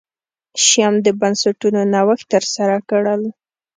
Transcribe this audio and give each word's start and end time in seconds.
شیام 0.63 0.95
د 1.05 1.07
بنسټونو 1.19 1.81
نوښت 1.93 2.25
ترسره 2.33 2.75
کړل. 2.89 3.21